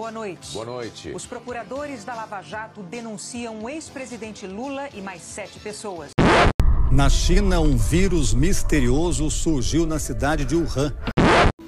boa 0.00 0.10
noite. 0.10 0.54
Boa 0.54 0.64
noite. 0.64 1.12
Os 1.14 1.26
procuradores 1.26 2.04
da 2.04 2.14
Lava 2.14 2.40
Jato 2.40 2.82
denunciam 2.82 3.62
o 3.62 3.68
ex-presidente 3.68 4.46
Lula 4.46 4.88
e 4.94 5.02
mais 5.02 5.20
sete 5.20 5.60
pessoas. 5.60 6.12
Na 6.90 7.10
China, 7.10 7.60
um 7.60 7.76
vírus 7.76 8.32
misterioso 8.32 9.30
surgiu 9.30 9.84
na 9.84 9.98
cidade 9.98 10.46
de 10.46 10.56
Wuhan. 10.56 10.94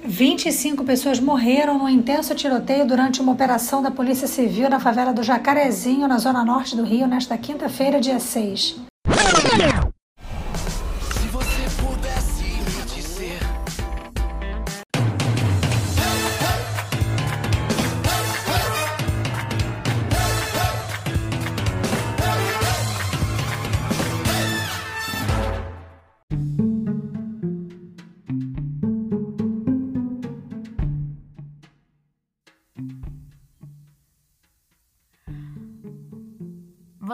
25 0.03 0.83
pessoas 0.83 1.19
morreram 1.19 1.77
num 1.77 1.87
intenso 1.87 2.33
tiroteio 2.33 2.87
durante 2.87 3.21
uma 3.21 3.31
operação 3.31 3.83
da 3.83 3.91
Polícia 3.91 4.27
Civil 4.27 4.67
na 4.67 4.79
favela 4.79 5.13
do 5.13 5.21
Jacarezinho, 5.21 6.07
na 6.07 6.17
zona 6.17 6.43
norte 6.43 6.75
do 6.75 6.83
Rio, 6.83 7.07
nesta 7.07 7.37
quinta-feira, 7.37 8.01
dia 8.01 8.19
6. 8.19 8.82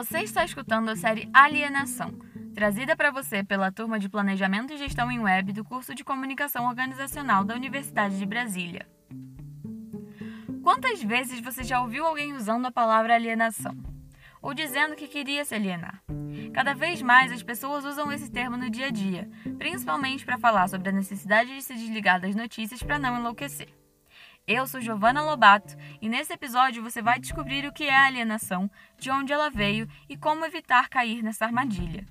Você 0.00 0.20
está 0.20 0.42
escutando 0.42 0.88
a 0.88 0.96
série 0.96 1.28
Alienação, 1.30 2.18
trazida 2.54 2.96
para 2.96 3.10
você 3.10 3.44
pela 3.44 3.70
turma 3.70 3.98
de 3.98 4.08
Planejamento 4.08 4.72
e 4.72 4.78
Gestão 4.78 5.12
em 5.12 5.18
Web 5.18 5.52
do 5.52 5.62
curso 5.62 5.94
de 5.94 6.02
Comunicação 6.02 6.66
Organizacional 6.66 7.44
da 7.44 7.54
Universidade 7.54 8.18
de 8.18 8.24
Brasília. 8.24 8.88
Quantas 10.62 11.02
vezes 11.02 11.38
você 11.40 11.62
já 11.62 11.82
ouviu 11.82 12.06
alguém 12.06 12.32
usando 12.32 12.64
a 12.64 12.72
palavra 12.72 13.14
alienação? 13.14 13.76
Ou 14.40 14.54
dizendo 14.54 14.96
que 14.96 15.06
queria 15.06 15.44
se 15.44 15.54
alienar? 15.54 16.02
Cada 16.54 16.72
vez 16.72 17.02
mais 17.02 17.30
as 17.30 17.42
pessoas 17.42 17.84
usam 17.84 18.10
esse 18.10 18.30
termo 18.30 18.56
no 18.56 18.70
dia 18.70 18.86
a 18.86 18.90
dia, 18.90 19.30
principalmente 19.58 20.24
para 20.24 20.38
falar 20.38 20.66
sobre 20.66 20.88
a 20.88 20.92
necessidade 20.92 21.54
de 21.54 21.60
se 21.60 21.74
desligar 21.74 22.18
das 22.18 22.34
notícias 22.34 22.82
para 22.82 22.98
não 22.98 23.18
enlouquecer. 23.18 23.68
Eu 24.46 24.66
sou 24.66 24.80
Giovanna 24.80 25.22
Lobato 25.22 25.76
e 26.00 26.08
nesse 26.08 26.32
episódio 26.32 26.82
você 26.82 27.00
vai 27.00 27.20
descobrir 27.20 27.66
o 27.66 27.72
que 27.72 27.84
é 27.84 27.94
a 27.94 28.06
alienação, 28.06 28.70
de 28.98 29.10
onde 29.10 29.32
ela 29.32 29.48
veio 29.48 29.88
e 30.08 30.16
como 30.16 30.44
evitar 30.44 30.88
cair 30.88 31.22
nessa 31.22 31.44
armadilha. 31.44 32.04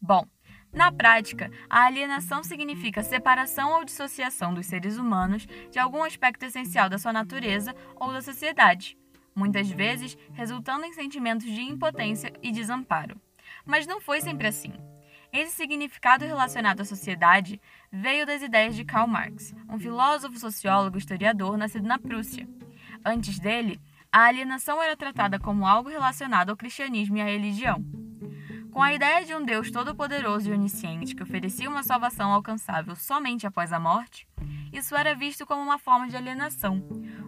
Bom, 0.00 0.26
na 0.72 0.90
prática, 0.90 1.50
a 1.68 1.84
alienação 1.84 2.42
significa 2.42 3.02
separação 3.02 3.72
ou 3.72 3.84
dissociação 3.84 4.54
dos 4.54 4.66
seres 4.66 4.96
humanos 4.96 5.46
de 5.70 5.78
algum 5.78 6.02
aspecto 6.02 6.44
essencial 6.44 6.88
da 6.88 6.96
sua 6.96 7.12
natureza 7.12 7.74
ou 7.96 8.12
da 8.12 8.22
sociedade, 8.22 8.96
muitas 9.34 9.68
vezes 9.68 10.16
resultando 10.32 10.84
em 10.84 10.92
sentimentos 10.92 11.46
de 11.46 11.60
impotência 11.60 12.32
e 12.42 12.52
desamparo. 12.52 13.20
Mas 13.66 13.86
não 13.86 14.00
foi 14.00 14.20
sempre 14.20 14.46
assim. 14.46 14.72
Esse 15.32 15.52
significado 15.52 16.24
relacionado 16.24 16.80
à 16.80 16.84
sociedade 16.84 17.60
veio 17.92 18.26
das 18.26 18.42
ideias 18.42 18.74
de 18.74 18.84
Karl 18.84 19.06
Marx, 19.06 19.54
um 19.68 19.78
filósofo, 19.78 20.38
sociólogo 20.38 20.96
e 20.96 20.98
historiador 20.98 21.56
nascido 21.56 21.86
na 21.86 22.00
Prússia. 22.00 22.48
Antes 23.04 23.38
dele, 23.38 23.80
a 24.10 24.24
alienação 24.24 24.82
era 24.82 24.96
tratada 24.96 25.38
como 25.38 25.66
algo 25.66 25.88
relacionado 25.88 26.50
ao 26.50 26.56
cristianismo 26.56 27.16
e 27.16 27.20
à 27.20 27.24
religião. 27.24 27.84
Com 28.72 28.82
a 28.82 28.92
ideia 28.92 29.24
de 29.24 29.32
um 29.32 29.44
Deus 29.44 29.70
todo-poderoso 29.70 30.50
e 30.50 30.52
onisciente 30.52 31.14
que 31.14 31.22
oferecia 31.22 31.70
uma 31.70 31.84
salvação 31.84 32.32
alcançável 32.32 32.96
somente 32.96 33.46
após 33.46 33.72
a 33.72 33.78
morte, 33.78 34.26
isso 34.72 34.96
era 34.96 35.14
visto 35.14 35.46
como 35.46 35.62
uma 35.62 35.78
forma 35.78 36.08
de 36.08 36.16
alienação, 36.16 36.82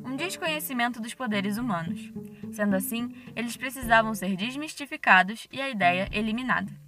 um 0.04 0.16
desconhecimento 0.16 1.00
dos 1.00 1.14
poderes 1.14 1.56
humanos. 1.56 2.12
Sendo 2.50 2.74
assim, 2.74 3.14
eles 3.36 3.56
precisavam 3.56 4.14
ser 4.14 4.36
desmistificados 4.36 5.46
e 5.52 5.60
a 5.60 5.70
ideia 5.70 6.08
eliminada. 6.12 6.81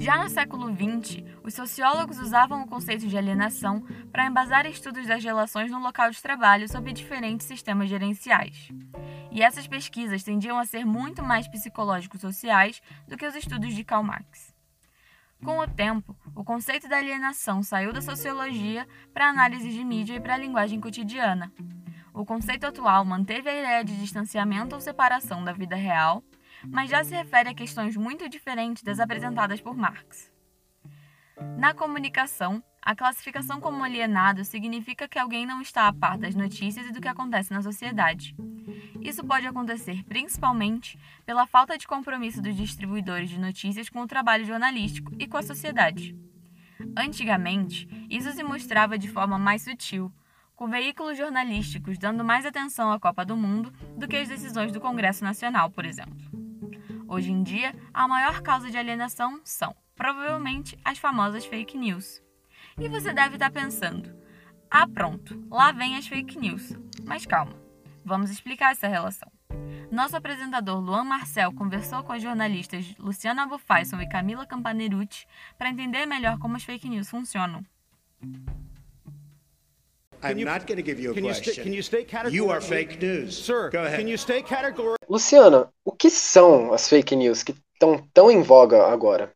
Já 0.00 0.16
no 0.16 0.28
século 0.28 0.68
XX, 0.72 1.24
os 1.42 1.54
sociólogos 1.54 2.20
usavam 2.20 2.62
o 2.62 2.68
conceito 2.68 3.06
de 3.06 3.18
alienação 3.18 3.84
para 4.12 4.26
embasar 4.26 4.64
estudos 4.64 5.08
das 5.08 5.24
relações 5.24 5.72
no 5.72 5.80
local 5.80 6.10
de 6.10 6.22
trabalho 6.22 6.68
sob 6.68 6.92
diferentes 6.92 7.46
sistemas 7.46 7.88
gerenciais. 7.88 8.68
E 9.32 9.42
essas 9.42 9.66
pesquisas 9.66 10.22
tendiam 10.22 10.56
a 10.56 10.64
ser 10.64 10.84
muito 10.84 11.22
mais 11.22 11.48
psicológico-sociais 11.48 12.80
do 13.08 13.16
que 13.16 13.26
os 13.26 13.34
estudos 13.34 13.74
de 13.74 13.82
Karl 13.82 14.04
Marx. 14.04 14.54
Com 15.44 15.58
o 15.58 15.66
tempo, 15.66 16.16
o 16.34 16.44
conceito 16.44 16.88
da 16.88 16.98
alienação 16.98 17.62
saiu 17.62 17.92
da 17.92 18.00
sociologia 18.00 18.86
para 19.12 19.28
análise 19.28 19.68
de 19.68 19.84
mídia 19.84 20.14
e 20.14 20.20
para 20.20 20.34
a 20.34 20.38
linguagem 20.38 20.80
cotidiana. 20.80 21.52
O 22.14 22.24
conceito 22.24 22.66
atual 22.66 23.04
manteve 23.04 23.48
a 23.48 23.58
ideia 23.58 23.84
de 23.84 23.96
distanciamento 23.96 24.74
ou 24.74 24.80
separação 24.80 25.44
da 25.44 25.52
vida 25.52 25.76
real 25.76 26.22
mas 26.66 26.90
já 26.90 27.02
se 27.04 27.14
refere 27.14 27.48
a 27.48 27.54
questões 27.54 27.96
muito 27.96 28.28
diferentes 28.28 28.82
das 28.82 29.00
apresentadas 29.00 29.60
por 29.60 29.76
Marx. 29.76 30.32
Na 31.56 31.72
comunicação, 31.72 32.62
a 32.82 32.96
classificação 32.96 33.60
como 33.60 33.84
alienado 33.84 34.44
significa 34.44 35.06
que 35.06 35.18
alguém 35.18 35.46
não 35.46 35.60
está 35.60 35.86
a 35.86 35.92
par 35.92 36.16
das 36.16 36.34
notícias 36.34 36.86
e 36.86 36.92
do 36.92 37.00
que 37.00 37.08
acontece 37.08 37.52
na 37.52 37.62
sociedade. 37.62 38.34
Isso 39.00 39.24
pode 39.24 39.46
acontecer 39.46 40.02
principalmente 40.04 40.98
pela 41.24 41.46
falta 41.46 41.78
de 41.78 41.86
compromisso 41.86 42.42
dos 42.42 42.56
distribuidores 42.56 43.30
de 43.30 43.38
notícias 43.38 43.88
com 43.88 44.00
o 44.00 44.06
trabalho 44.06 44.44
jornalístico 44.44 45.12
e 45.18 45.26
com 45.26 45.36
a 45.36 45.42
sociedade. 45.42 46.16
Antigamente, 46.96 47.88
isso 48.08 48.32
se 48.32 48.42
mostrava 48.42 48.98
de 48.98 49.08
forma 49.08 49.38
mais 49.38 49.62
sutil, 49.62 50.12
com 50.56 50.68
veículos 50.68 51.16
jornalísticos 51.16 51.98
dando 51.98 52.24
mais 52.24 52.44
atenção 52.44 52.90
à 52.90 52.98
Copa 52.98 53.24
do 53.24 53.36
Mundo 53.36 53.72
do 53.96 54.08
que 54.08 54.16
às 54.16 54.28
decisões 54.28 54.72
do 54.72 54.80
Congresso 54.80 55.22
Nacional, 55.22 55.70
por 55.70 55.84
exemplo. 55.84 56.37
Hoje 57.08 57.32
em 57.32 57.42
dia, 57.42 57.74
a 57.92 58.06
maior 58.06 58.42
causa 58.42 58.70
de 58.70 58.76
alienação 58.76 59.40
são, 59.42 59.74
provavelmente, 59.96 60.78
as 60.84 60.98
famosas 60.98 61.46
fake 61.46 61.78
news. 61.78 62.22
E 62.78 62.86
você 62.86 63.14
deve 63.14 63.36
estar 63.36 63.50
pensando: 63.50 64.14
ah, 64.70 64.86
pronto, 64.86 65.42
lá 65.50 65.72
vem 65.72 65.96
as 65.96 66.06
fake 66.06 66.38
news. 66.38 66.74
Mas 67.06 67.24
calma, 67.24 67.54
vamos 68.04 68.30
explicar 68.30 68.72
essa 68.72 68.86
relação. 68.86 69.32
Nosso 69.90 70.18
apresentador 70.18 70.78
Luan 70.80 71.04
Marcel 71.04 71.50
conversou 71.54 72.02
com 72.02 72.12
as 72.12 72.22
jornalistas 72.22 72.94
Luciana 72.98 73.46
Bufaison 73.46 73.98
e 74.02 74.06
Camila 74.06 74.44
Campanerucci 74.44 75.26
para 75.56 75.70
entender 75.70 76.04
melhor 76.04 76.38
como 76.38 76.56
as 76.56 76.64
fake 76.64 76.90
news 76.90 77.08
funcionam. 77.08 77.64
I'm 80.22 80.42
not 80.44 80.66
going 80.66 80.76
to 80.76 80.82
give 80.82 80.98
you 80.98 81.12
a 81.12 81.20
question. 81.20 81.72
You, 81.72 81.82
you, 81.82 82.30
you 82.30 82.50
are 82.50 82.60
fake 82.60 83.00
news. 83.00 83.38
Sir, 83.38 83.70
Go 83.70 83.84
ahead. 83.84 83.98
Can 83.98 84.08
you 84.08 84.16
stay 84.16 84.42
categorical? 84.42 84.96
Luciana, 85.08 85.68
o 85.84 85.92
que 85.92 86.10
são 86.10 86.72
as 86.72 86.88
fake 86.88 87.14
news 87.14 87.42
que 87.42 87.54
estão 87.72 88.02
tão 88.12 88.30
em 88.30 88.42
voga 88.42 88.86
agora? 88.86 89.32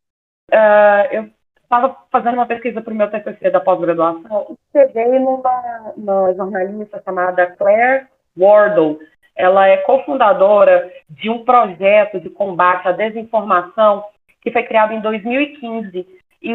Uh, 0.53 1.06
eu 1.12 1.31
estava 1.62 1.97
fazendo 2.10 2.34
uma 2.34 2.47
pesquisa 2.47 2.82
para 2.82 2.93
o 2.93 2.97
meu 2.97 3.10
TCC 3.10 3.50
da 3.50 3.60
pós-graduação 3.60 4.47
e 4.50 4.78
cheguei 4.78 5.19
numa, 5.19 5.93
numa 5.97 6.34
jornalista 6.34 7.00
chamada 7.04 7.47
Claire 7.56 8.06
Wardle. 8.37 8.99
Ela 9.34 9.69
é 9.69 9.78
cofundadora 9.78 10.93
de 11.09 11.31
um 11.31 11.44
projeto 11.44 12.20
de 12.20 12.28
combate 12.28 12.88
à 12.88 12.93
desinformação 12.93 14.04
que 14.43 14.50
foi 14.50 14.64
criado 14.64 14.93
em 14.93 15.00
2015. 15.00 16.06
E 16.43 16.53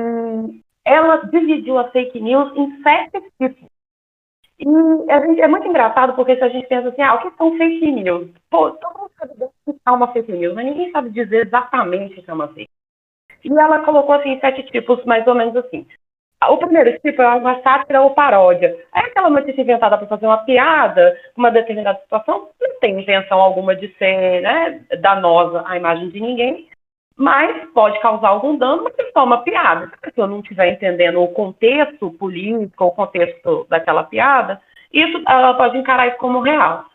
ela 0.85 1.17
dividiu 1.25 1.79
as 1.79 1.91
fake 1.91 2.19
news 2.19 2.55
em 2.55 2.83
sete 2.83 3.21
tipos. 3.39 3.66
E 4.59 4.65
gente, 4.65 5.41
é 5.41 5.47
muito 5.47 5.67
engraçado 5.67 6.15
porque 6.15 6.35
se 6.35 6.43
a 6.43 6.49
gente 6.49 6.67
pensa 6.67 6.89
assim, 6.89 7.01
ah, 7.01 7.15
o 7.15 7.21
que 7.21 7.37
são 7.37 7.55
fake 7.57 7.91
news? 7.91 8.31
Pô, 8.49 8.71
todo 8.71 8.97
mundo 8.97 9.11
sabe 9.17 9.33
o 9.43 9.73
que 9.73 9.79
é 9.85 9.91
uma 9.91 10.11
fake 10.11 10.31
news, 10.31 10.55
mas 10.55 10.65
ninguém 10.65 10.91
sabe 10.91 11.11
dizer 11.11 11.45
exatamente 11.45 12.19
o 12.19 12.23
que 12.23 12.29
é 12.29 12.33
uma 12.33 12.47
fake. 12.47 12.69
E 13.43 13.49
ela 13.49 13.83
colocou 13.85 14.15
assim 14.15 14.39
sete 14.39 14.63
tipos, 14.71 15.03
mais 15.05 15.25
ou 15.27 15.35
menos 15.35 15.55
assim. 15.55 15.85
O 16.49 16.57
primeiro 16.57 16.99
tipo 16.99 17.21
é 17.21 17.35
uma 17.35 17.61
sátira 17.61 18.01
ou 18.01 18.11
paródia. 18.11 18.75
É 18.95 18.99
aquela 18.99 19.29
notícia 19.29 19.61
inventada 19.61 19.97
para 19.97 20.07
fazer 20.07 20.25
uma 20.27 20.43
piada 20.43 21.17
uma 21.35 21.51
determinada 21.51 21.99
situação, 21.99 22.49
não 22.59 22.79
tem 22.79 22.99
intenção 22.99 23.39
alguma 23.39 23.75
de 23.75 23.87
ser 23.97 24.41
né, 24.41 24.85
danosa 24.99 25.63
à 25.67 25.77
imagem 25.77 26.09
de 26.09 26.19
ninguém, 26.19 26.66
mas 27.17 27.67
pode 27.73 27.99
causar 27.99 28.29
algum 28.29 28.55
dano, 28.57 28.83
mas 28.83 28.93
é 28.99 29.11
só 29.11 29.23
uma 29.23 29.39
piada. 29.39 29.87
Se 29.87 30.01
pessoa 30.01 30.27
não 30.27 30.39
estiver 30.39 30.71
entendendo 30.71 31.21
o 31.21 31.29
contexto 31.29 32.11
político, 32.11 32.85
o 32.85 32.91
contexto 32.91 33.65
daquela 33.67 34.03
piada, 34.03 34.61
isso 34.93 35.21
ela 35.27 35.55
pode 35.55 35.77
encarar 35.77 36.07
isso 36.07 36.17
como 36.17 36.39
real. 36.39 36.85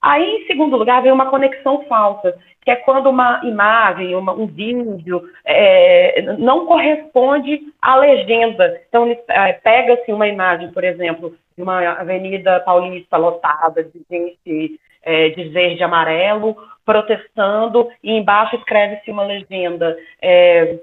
Aí, 0.00 0.24
em 0.24 0.46
segundo 0.46 0.76
lugar, 0.76 1.02
vem 1.02 1.12
uma 1.12 1.30
conexão 1.30 1.84
falsa, 1.88 2.38
que 2.62 2.70
é 2.70 2.76
quando 2.76 3.10
uma 3.10 3.40
imagem, 3.44 4.14
uma, 4.14 4.32
um 4.32 4.46
vídeo 4.46 5.22
é, 5.44 6.22
não 6.38 6.64
corresponde 6.64 7.60
à 7.82 7.96
legenda. 7.96 8.80
Então, 8.88 9.14
é, 9.28 9.52
pega-se 9.54 10.12
uma 10.12 10.28
imagem, 10.28 10.70
por 10.72 10.84
exemplo, 10.84 11.34
de 11.56 11.62
uma 11.62 11.80
avenida 11.92 12.60
paulista 12.60 13.16
lotada 13.16 13.84
de 13.84 14.00
gente 14.10 14.80
é, 15.06 15.30
de 15.30 15.44
verde 15.44 15.80
e 15.80 15.84
amarelo, 15.84 16.56
protestando, 16.84 17.88
e 18.02 18.12
embaixo 18.12 18.56
escreve-se 18.56 19.10
uma 19.10 19.22
legenda. 19.22 19.96
É, 20.20 20.78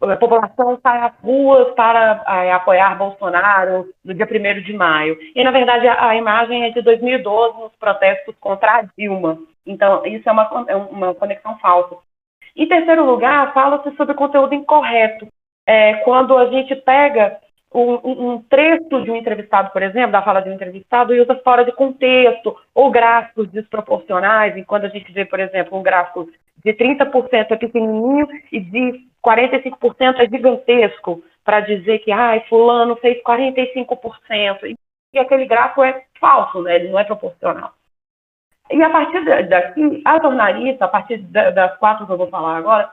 a 0.00 0.16
população 0.16 0.78
sai 0.82 1.00
às 1.00 1.12
ruas 1.20 1.74
para 1.74 2.24
é, 2.26 2.52
apoiar 2.52 2.96
Bolsonaro 2.96 3.88
no 4.04 4.14
dia 4.14 4.24
1 4.26 4.62
de 4.62 4.72
maio. 4.72 5.18
E, 5.34 5.44
na 5.44 5.50
verdade, 5.50 5.86
a, 5.86 6.08
a, 6.08 6.16
imagem 6.16 6.64
é 6.64 6.70
de 6.70 6.80
2012, 6.80 7.58
nos 7.58 7.72
protestos 7.76 8.34
contra 8.40 8.78
a 8.78 8.82
Dilma. 8.96 9.38
Então, 9.66 10.06
isso 10.06 10.26
é 10.28 10.32
uma, 10.32 10.64
é 10.68 10.76
uma 10.76 11.14
conexão 11.14 11.58
falsa. 11.58 11.96
Em 12.56 12.66
terceiro 12.66 13.04
lugar, 13.04 13.52
fala-se 13.52 13.94
sobre 13.96 14.14
conteúdo 14.14 14.54
incorreto. 14.54 15.26
É, 15.66 15.94
quando 15.96 16.36
a 16.36 16.46
gente 16.46 16.74
pega 16.76 17.38
um, 17.72 18.32
um, 18.32 18.42
trecho 18.42 19.02
de 19.02 19.10
um 19.10 19.16
entrevistado, 19.16 19.70
por 19.70 19.82
exemplo, 19.82 20.12
da 20.12 20.22
fala 20.22 20.40
de 20.40 20.50
um 20.50 20.54
entrevistado, 20.54 21.14
e 21.14 21.20
usa 21.20 21.36
fora 21.36 21.64
de 21.64 21.72
contexto, 21.72 22.56
ou 22.74 22.90
gráficos 22.90 23.48
desproporcionais, 23.50 24.56
enquanto 24.56 24.86
a 24.86 24.88
gente 24.88 25.12
vê, 25.12 25.24
por 25.24 25.38
exemplo, 25.38 25.78
um 25.78 25.82
gráfico 25.82 26.28
de 26.64 26.72
30% 26.74 27.52
é 27.52 27.56
pequenininho 27.56 28.28
e 28.52 28.60
de 28.60 29.06
45% 29.24 30.18
é 30.18 30.28
gigantesco, 30.28 31.22
para 31.44 31.60
dizer 31.60 32.00
que 32.00 32.12
ah, 32.12 32.42
fulano 32.48 32.96
fez 32.96 33.22
45%, 33.22 34.76
e 35.12 35.18
aquele 35.18 35.46
gráfico 35.46 35.82
é 35.82 36.04
falso, 36.20 36.62
né? 36.62 36.76
ele 36.76 36.88
não 36.90 36.98
é 36.98 37.04
proporcional. 37.04 37.72
E 38.70 38.80
a 38.82 38.90
partir 38.90 39.24
daqui, 39.48 40.02
a 40.04 40.20
jornalista, 40.20 40.84
a 40.84 40.88
partir 40.88 41.18
das 41.18 41.76
quatro 41.78 42.06
que 42.06 42.12
eu 42.12 42.18
vou 42.18 42.28
falar 42.28 42.56
agora, 42.56 42.92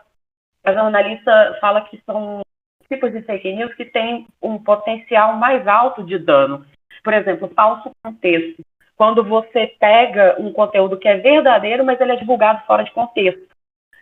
a 0.64 0.74
jornalista 0.74 1.58
fala 1.62 1.82
que 1.82 2.02
são 2.04 2.42
tipos 2.90 3.12
de 3.12 3.22
fake 3.22 3.54
news 3.54 3.74
que 3.76 3.86
têm 3.86 4.28
um 4.42 4.58
potencial 4.58 5.36
mais 5.36 5.68
alto 5.68 6.04
de 6.04 6.18
dano. 6.18 6.66
Por 7.04 7.14
exemplo, 7.14 7.52
falso 7.56 7.92
contexto. 8.04 8.64
Quando 8.96 9.24
você 9.24 9.68
pega 9.80 10.36
um 10.40 10.52
conteúdo 10.52 10.98
que 10.98 11.08
é 11.08 11.18
verdadeiro, 11.18 11.86
mas 11.86 12.00
ele 12.02 12.14
é 12.14 12.16
divulgado 12.16 12.66
fora 12.66 12.84
de 12.84 12.92
contexto. 12.92 13.48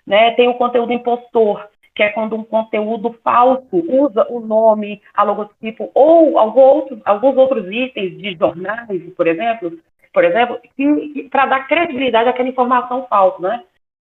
Né? 0.08 0.32
Tem 0.32 0.48
o 0.48 0.54
conteúdo 0.54 0.94
impostor, 0.94 1.68
que 1.94 2.04
é 2.04 2.10
quando 2.10 2.36
um 2.36 2.44
conteúdo 2.44 3.14
falso 3.24 3.68
usa 3.72 4.26
o 4.30 4.40
nome, 4.40 5.02
a 5.14 5.24
logotipo 5.24 5.92
ou 5.94 6.38
alguns 6.38 7.38
outros 7.38 7.70
itens 7.72 8.18
de 8.18 8.36
jornais, 8.36 9.14
por 9.16 9.28
exemplo, 9.28 9.78
por 10.14 10.24
exemplo, 10.24 10.60
para 11.30 11.46
dar 11.46 11.68
credibilidade 11.68 12.30
àquela 12.30 12.48
informação 12.48 13.06
falsa, 13.08 13.42
né? 13.42 13.64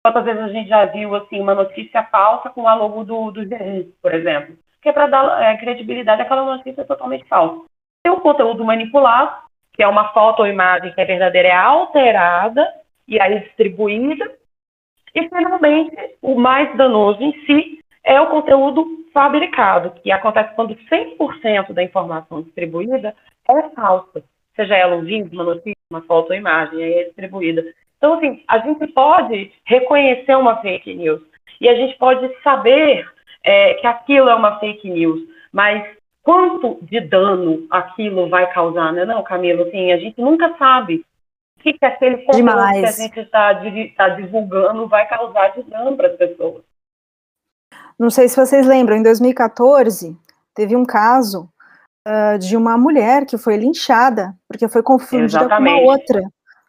Quantas 0.03 0.23
vezes 0.23 0.41
a 0.41 0.49
gente 0.49 0.69
já 0.69 0.85
viu 0.85 1.15
assim 1.15 1.39
uma 1.41 1.55
notícia 1.55 2.03
falsa 2.03 2.49
com 2.51 2.67
a 2.67 2.75
logo 2.75 3.03
do, 3.03 3.31
do 3.31 3.43
GRI, 3.43 3.91
por 4.01 4.13
exemplo? 4.13 4.55
Que 4.85 4.89
é 4.89 4.93
para 4.93 5.07
dar 5.07 5.41
é, 5.41 5.57
credibilidade 5.57 6.21
àquela 6.21 6.45
notícia 6.45 6.85
totalmente 6.85 7.25
falsa. 7.25 7.65
Tem 8.03 8.13
o 8.13 8.21
conteúdo 8.21 8.63
manipulado, 8.63 9.35
que 9.73 9.81
é 9.81 9.87
uma 9.87 10.13
foto 10.13 10.41
ou 10.41 10.47
imagem 10.47 10.93
que 10.93 11.01
é 11.01 11.05
verdadeira, 11.05 11.47
é 11.47 11.55
alterada 11.55 12.71
e 13.07 13.19
aí 13.19 13.39
distribuída. 13.39 14.31
E, 15.15 15.27
finalmente, 15.27 15.95
o 16.21 16.35
mais 16.35 16.77
danoso 16.77 17.19
em 17.19 17.33
si 17.47 17.79
é 18.03 18.21
o 18.21 18.29
conteúdo 18.29 18.85
fabricado, 19.11 19.89
que 20.03 20.11
acontece 20.11 20.53
quando 20.53 20.75
100% 20.75 21.73
da 21.73 21.81
informação 21.81 22.43
distribuída 22.43 23.15
é 23.49 23.69
falsa, 23.69 24.23
seja 24.55 24.75
ela 24.75 24.97
um 24.97 25.03
vídeo, 25.03 25.31
uma 25.33 25.45
notícia, 25.45 25.73
uma 25.89 26.03
foto 26.03 26.29
ou 26.29 26.35
imagem, 26.35 26.83
aí 26.83 26.93
é 26.93 27.03
distribuída. 27.05 27.65
Então, 27.97 28.13
assim, 28.13 28.43
a 28.47 28.59
gente 28.59 28.85
pode 28.85 29.51
reconhecer 29.65 30.35
uma 30.35 30.57
fake 30.57 30.93
news 30.93 31.23
e 31.59 31.67
a 31.67 31.73
gente 31.73 31.97
pode 31.97 32.29
saber 32.43 33.14
é, 33.45 33.75
que 33.75 33.85
aquilo 33.85 34.27
é 34.27 34.35
uma 34.35 34.59
fake 34.59 34.89
news, 34.89 35.21
mas 35.53 35.85
quanto 36.23 36.79
de 36.81 36.99
dano 36.99 37.67
aquilo 37.69 38.27
vai 38.27 38.51
causar, 38.51 38.91
né? 38.91 39.05
Não, 39.05 39.23
Camilo, 39.23 39.67
assim, 39.67 39.91
a 39.91 39.97
gente 39.97 40.19
nunca 40.19 40.57
sabe 40.57 41.05
o 41.57 41.61
que, 41.61 41.73
que 41.73 41.85
aquele 41.85 42.17
conteúdo 42.17 42.37
Demais. 42.37 42.79
que 42.79 42.85
a 42.85 43.05
gente 43.05 43.19
está 43.19 43.61
tá 43.95 44.09
divulgando 44.09 44.87
vai 44.87 45.07
causar 45.07 45.49
de 45.49 45.61
dano 45.63 45.95
para 45.95 46.07
as 46.07 46.17
pessoas. 46.17 46.63
Não 47.97 48.09
sei 48.09 48.27
se 48.27 48.35
vocês 48.35 48.65
lembram, 48.65 48.97
em 48.97 49.03
2014 49.03 50.17
teve 50.53 50.75
um 50.75 50.83
caso 50.83 51.47
uh, 52.07 52.39
de 52.39 52.57
uma 52.57 52.77
mulher 52.77 53.25
que 53.25 53.37
foi 53.37 53.57
linchada 53.57 54.35
porque 54.47 54.67
foi 54.67 54.81
confundida 54.81 55.41
Exatamente. 55.41 55.75
com 55.75 55.83
uma 55.83 55.91
outra 55.91 56.21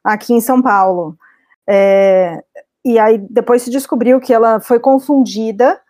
aqui 0.05 0.35
em 0.35 0.41
São 0.41 0.61
Paulo. 0.61 1.17
É, 1.67 2.45
e 2.85 2.99
aí 2.99 3.19
depois 3.19 3.63
se 3.63 3.71
descobriu 3.71 4.21
que 4.21 4.33
ela 4.33 4.61
foi 4.61 4.79
confundida 4.79 5.81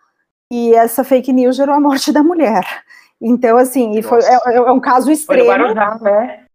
e 0.51 0.73
essa 0.73 1.03
fake 1.03 1.31
news 1.33 1.55
gerou 1.55 1.75
a 1.75 1.79
morte 1.79 2.11
da 2.11 2.23
mulher. 2.23 2.65
Então, 3.21 3.57
assim, 3.57 3.97
e 3.97 4.03
foi, 4.03 4.19
é, 4.23 4.55
é, 4.55 4.71
um 4.71 4.79
caso 4.79 5.11
extremo. 5.11 5.45
Foi 5.45 5.57
no 5.57 5.63
Guarujá, 5.63 5.99
né? 6.01 6.45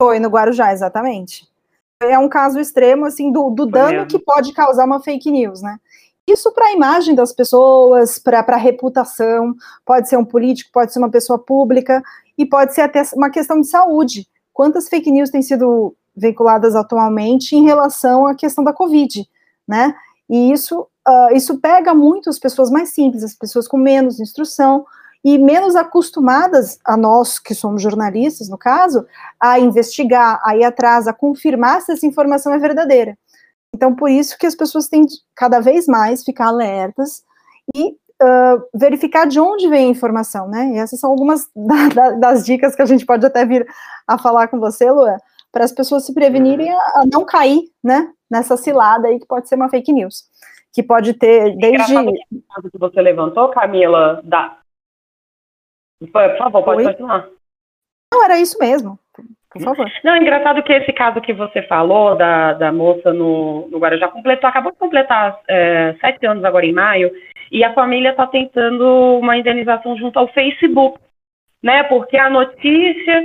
Foi 0.00 0.18
no 0.18 0.28
Guarujá, 0.28 0.72
exatamente. 0.72 1.48
É 2.00 2.18
um 2.18 2.28
caso 2.28 2.58
extremo, 2.58 3.04
assim, 3.04 3.30
do, 3.30 3.50
do 3.50 3.66
dano 3.66 4.06
que 4.06 4.18
pode 4.18 4.52
causar 4.52 4.84
uma 4.84 5.00
fake 5.00 5.30
news, 5.30 5.62
né? 5.62 5.78
Isso 6.28 6.52
para 6.52 6.66
a 6.66 6.72
imagem 6.72 7.14
das 7.14 7.32
pessoas, 7.32 8.18
para 8.18 8.40
a 8.40 8.56
reputação, 8.56 9.54
pode 9.84 10.08
ser 10.08 10.16
um 10.16 10.24
político, 10.24 10.70
pode 10.72 10.92
ser 10.92 11.00
uma 11.00 11.10
pessoa 11.10 11.38
pública, 11.38 12.02
e 12.38 12.46
pode 12.46 12.74
ser 12.74 12.82
até 12.82 13.02
uma 13.14 13.30
questão 13.30 13.60
de 13.60 13.66
saúde. 13.66 14.26
Quantas 14.52 14.88
fake 14.88 15.10
news 15.10 15.30
têm 15.30 15.42
sido 15.42 15.94
veiculadas 16.14 16.74
atualmente 16.74 17.56
em 17.56 17.64
relação 17.64 18.26
à 18.26 18.34
questão 18.34 18.62
da 18.62 18.72
Covid, 18.72 19.26
né? 19.66 19.94
E 20.28 20.52
isso, 20.52 20.86
uh, 21.06 21.34
isso 21.34 21.58
pega 21.58 21.94
muito 21.94 22.30
as 22.30 22.38
pessoas 22.38 22.70
mais 22.70 22.90
simples, 22.90 23.22
as 23.22 23.34
pessoas 23.34 23.68
com 23.68 23.76
menos 23.76 24.20
instrução 24.20 24.84
e 25.24 25.38
menos 25.38 25.76
acostumadas 25.76 26.78
a 26.84 26.96
nós, 26.96 27.38
que 27.38 27.54
somos 27.54 27.80
jornalistas, 27.80 28.48
no 28.48 28.58
caso, 28.58 29.06
a 29.38 29.58
investigar, 29.58 30.40
a 30.44 30.56
ir 30.56 30.64
atrás, 30.64 31.06
a 31.06 31.12
confirmar 31.12 31.80
se 31.80 31.92
essa 31.92 32.06
informação 32.06 32.52
é 32.52 32.58
verdadeira. 32.58 33.16
Então, 33.74 33.94
por 33.94 34.10
isso 34.10 34.36
que 34.36 34.46
as 34.46 34.54
pessoas 34.54 34.88
têm 34.88 35.06
cada 35.34 35.60
vez 35.60 35.86
mais 35.86 36.24
ficar 36.24 36.48
alertas 36.48 37.22
e 37.74 37.90
uh, 38.22 38.62
verificar 38.74 39.26
de 39.26 39.40
onde 39.40 39.68
vem 39.68 39.86
a 39.86 39.90
informação, 39.90 40.48
né? 40.48 40.72
E 40.74 40.78
essas 40.78 41.00
são 41.00 41.10
algumas 41.10 41.48
da, 41.54 41.88
da, 41.88 42.10
das 42.12 42.44
dicas 42.44 42.74
que 42.74 42.82
a 42.82 42.86
gente 42.86 43.06
pode 43.06 43.24
até 43.24 43.44
vir 43.44 43.66
a 44.06 44.18
falar 44.18 44.48
com 44.48 44.58
você, 44.58 44.90
Luan, 44.90 45.16
para 45.50 45.64
as 45.64 45.72
pessoas 45.72 46.04
se 46.04 46.14
prevenirem 46.14 46.70
a, 46.70 46.76
a, 46.76 47.02
não 47.10 47.24
cair, 47.24 47.62
né, 47.82 48.10
nessa 48.32 48.56
cilada 48.56 49.08
aí 49.08 49.20
que 49.20 49.26
pode 49.26 49.46
ser 49.46 49.56
uma 49.56 49.68
fake 49.68 49.92
news, 49.92 50.24
que 50.72 50.82
pode 50.82 51.12
ter 51.12 51.54
desde... 51.56 51.94
que 52.70 52.78
você 52.78 53.02
levantou, 53.02 53.50
Camila, 53.50 54.22
da... 54.24 54.56
Por 56.00 56.38
favor, 56.38 56.64
pode 56.64 56.78
Oi? 56.78 56.84
continuar. 56.86 57.28
Não, 58.12 58.24
era 58.24 58.40
isso 58.40 58.58
mesmo. 58.58 58.98
Por 59.50 59.62
favor. 59.62 59.92
Não, 60.02 60.14
é 60.14 60.18
engraçado 60.18 60.62
que 60.62 60.72
esse 60.72 60.92
caso 60.94 61.20
que 61.20 61.34
você 61.34 61.62
falou 61.62 62.16
da, 62.16 62.54
da 62.54 62.72
moça 62.72 63.12
no, 63.12 63.68
no 63.68 63.78
Guarujá 63.78 64.08
completou, 64.08 64.48
acabou 64.48 64.72
de 64.72 64.78
completar 64.78 65.38
é, 65.46 65.94
sete 66.00 66.26
anos 66.26 66.42
agora 66.42 66.64
em 66.64 66.72
maio, 66.72 67.12
e 67.50 67.62
a 67.62 67.74
família 67.74 68.10
está 68.10 68.26
tentando 68.26 69.18
uma 69.18 69.36
indenização 69.36 69.94
junto 69.98 70.18
ao 70.18 70.26
Facebook, 70.28 70.98
né? 71.62 71.82
Porque 71.84 72.16
a 72.16 72.30
notícia, 72.30 73.22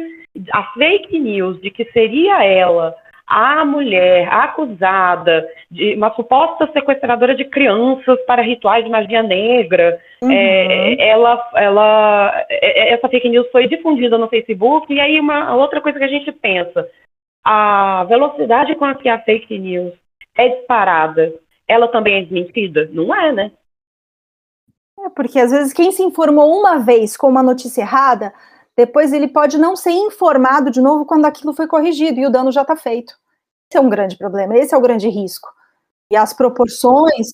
a 0.51 0.63
fake 0.73 1.17
news 1.17 1.61
de 1.61 1.71
que 1.71 1.85
seria 1.93 2.43
ela 2.43 2.93
a 3.27 3.65
mulher 3.65 4.29
acusada 4.31 5.45
de 5.69 5.95
uma 5.95 6.13
suposta 6.15 6.71
sequestradora 6.71 7.35
de 7.35 7.43
crianças 7.43 8.17
para 8.25 8.41
rituais 8.41 8.85
de 8.85 8.89
magia 8.89 9.21
negra, 9.21 9.99
uhum. 10.21 10.31
é, 10.31 11.09
ela, 11.09 11.49
ela, 11.55 12.45
é, 12.49 12.93
essa 12.93 13.09
fake 13.09 13.27
news 13.27 13.51
foi 13.51 13.67
difundida 13.67 14.17
no 14.17 14.29
Facebook 14.29 14.91
e 14.93 15.01
aí 15.01 15.19
uma 15.19 15.53
outra 15.55 15.81
coisa 15.81 15.99
que 15.99 16.05
a 16.05 16.09
gente 16.09 16.31
pensa, 16.31 16.89
a 17.43 18.05
velocidade 18.05 18.75
com 18.75 18.85
a 18.85 18.95
que 18.95 19.09
a 19.09 19.19
fake 19.19 19.59
news 19.59 19.93
é 20.37 20.47
disparada, 20.47 21.33
ela 21.67 21.89
também 21.89 22.15
é 22.15 22.21
desmentida? 22.21 22.89
Não 22.93 23.13
é, 23.13 23.33
né? 23.33 23.51
É 24.99 25.09
porque 25.09 25.37
às 25.37 25.51
vezes 25.51 25.73
quem 25.73 25.91
se 25.91 26.01
informou 26.01 26.57
uma 26.57 26.79
vez 26.79 27.17
com 27.17 27.27
uma 27.27 27.43
notícia 27.43 27.81
errada 27.81 28.33
depois 28.77 29.11
ele 29.11 29.27
pode 29.27 29.57
não 29.57 29.75
ser 29.75 29.91
informado 29.91 30.69
de 30.69 30.79
novo 30.79 31.05
quando 31.05 31.25
aquilo 31.25 31.53
foi 31.53 31.65
corrigido 31.65 32.19
e 32.19 32.25
o 32.27 32.29
dano 32.29 32.51
já 32.51 32.61
está 32.61 32.75
feito. 32.75 33.15
Esse 33.69 33.77
é 33.77 33.81
um 33.81 33.89
grande 33.89 34.17
problema, 34.17 34.55
esse 34.55 34.73
é 34.73 34.77
o 34.77 34.81
grande 34.81 35.09
risco. 35.09 35.49
E 36.11 36.15
as 36.15 36.31
proporções 36.31 37.27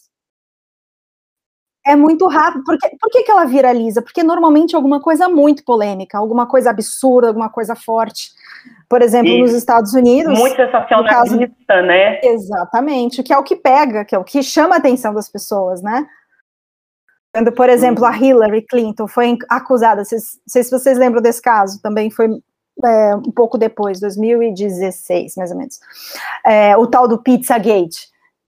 é 1.85 1.95
muito 1.95 2.25
rápido. 2.27 2.63
Por, 2.63 2.77
que, 2.77 2.89
por 2.97 3.11
que, 3.11 3.23
que 3.23 3.31
ela 3.31 3.45
viraliza? 3.45 4.01
Porque 4.01 4.23
normalmente 4.23 4.73
é 4.73 4.77
alguma 4.77 5.01
coisa 5.01 5.27
muito 5.27 5.65
polêmica, 5.65 6.17
alguma 6.17 6.47
coisa 6.47 6.69
absurda, 6.69 7.27
alguma 7.27 7.49
coisa 7.49 7.75
forte. 7.75 8.31
Por 8.89 9.01
exemplo, 9.01 9.29
e 9.29 9.41
nos 9.41 9.51
Estados 9.51 9.93
Unidos. 9.93 10.39
Muito 10.39 10.55
sensacionalista, 10.55 11.55
caso, 11.67 11.85
né? 11.85 12.21
Exatamente, 12.23 13.21
que 13.21 13.33
é 13.33 13.37
o 13.37 13.43
que 13.43 13.57
pega, 13.57 14.05
que 14.05 14.15
é 14.15 14.17
o 14.17 14.23
que 14.23 14.41
chama 14.41 14.75
a 14.75 14.77
atenção 14.77 15.13
das 15.13 15.29
pessoas, 15.29 15.81
né? 15.83 16.07
Quando, 17.33 17.51
por 17.51 17.67
exemplo, 17.67 18.05
a 18.05 18.11
uhum. 18.11 18.23
Hillary 18.23 18.61
Clinton 18.61 19.07
foi 19.07 19.35
acusada, 19.49 20.03
não 20.03 20.05
sei 20.05 20.63
se 20.63 20.69
vocês 20.69 20.97
lembram 20.97 21.19
desse 21.19 21.41
caso, 21.41 21.81
também 21.81 22.11
foi 22.11 22.27
é, 22.85 23.15
um 23.15 23.31
pouco 23.31 23.57
depois, 23.57 23.99
2016, 23.99 25.35
mais 25.35 25.51
ou 25.51 25.57
menos. 25.57 25.79
É, 26.45 26.77
o 26.77 26.85
tal 26.85 27.07
do 27.07 27.17
Pizzagate, 27.17 28.07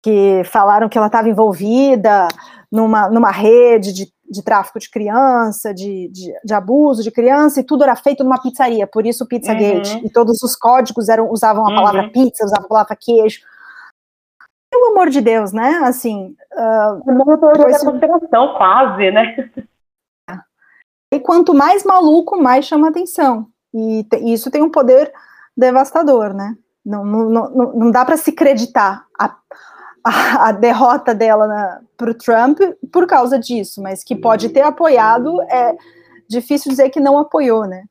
que 0.03 0.43
falaram 0.45 0.91
que 0.91 0.99
ela 0.99 1.07
estava 1.07 1.29
envolvida 1.29 2.29
numa, 2.71 3.09
numa 3.09 3.31
rede 3.31 3.95
de, 3.95 4.13
de 4.31 4.43
tráfico 4.43 4.79
de 4.79 4.91
criança, 4.91 5.73
de, 5.73 6.09
de, 6.13 6.35
de, 6.45 6.55
abuso 6.55 7.03
de 7.03 7.11
criança, 7.11 7.61
e 7.61 7.65
tudo 7.65 7.83
era 7.83 7.97
feito 7.97 8.23
numa 8.23 8.41
pizzaria, 8.41 8.87
por 8.87 9.07
isso 9.07 9.25
o 9.25 9.27
Pizzagate. 9.27 9.97
Uhum. 9.97 10.03
E 10.05 10.11
todos 10.11 10.43
os 10.43 10.55
códigos 10.55 11.09
eram, 11.09 11.31
usavam 11.31 11.67
a 11.67 11.75
palavra 11.75 12.03
uhum. 12.03 12.13
pizza, 12.13 12.45
usavam 12.45 12.67
a 12.67 12.69
palavra 12.69 12.97
queijo 13.01 13.41
pelo 14.77 14.93
amor 14.93 15.09
de 15.09 15.21
Deus, 15.21 15.53
né? 15.53 15.81
Assim. 15.85 16.37
Uh, 16.53 17.11
uma 17.11 17.39
teoria 17.39 17.69
da 17.69 17.85
conspiração, 17.85 18.55
quase, 18.57 19.11
né? 19.11 19.51
E 21.13 21.21
quanto 21.21 21.55
mais 21.55 21.85
maluco, 21.85 22.41
mais 22.41 22.67
chama 22.67 22.89
atenção. 22.89 23.49
E, 23.73 24.07
isso 24.33 24.51
tem 24.51 24.63
um 24.63 24.71
poder 24.71 25.11
devastador, 25.57 26.35
né? 26.35 26.57
Não, 26.85 27.05
não, 27.05 27.29
não, 27.31 27.73
não 27.73 27.91
dá 27.91 28.05
para 28.05 28.17
se 28.17 28.31
acreditar 28.31 29.07
a, 29.19 29.37
a, 30.05 30.49
a, 30.49 30.53
derrota 30.53 31.15
dela 31.15 31.81
para 31.97 32.11
o 32.11 32.15
Trump 32.15 32.61
por 32.93 33.07
causa 33.07 33.39
disso, 33.39 33.83
mas 33.83 34.05
que 34.05 34.15
pode 34.15 34.51
ter 34.51 34.61
apoiado, 34.61 35.43
é 35.43 35.77
difícil 36.29 36.71
dizer 36.71 36.91
que 36.91 37.01
não 37.01 37.19
apoiou, 37.19 37.67
né? 37.67 37.85